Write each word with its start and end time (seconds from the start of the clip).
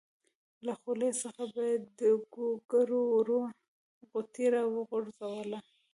له 0.65 0.73
خولې 0.81 1.11
څخه 1.23 1.43
به 1.53 1.63
یې 1.69 1.75
د 1.99 2.01
ګوګړو 2.33 3.01
وړه 3.13 3.41
قطۍ 4.11 4.45
راوغورځوله. 4.55 5.59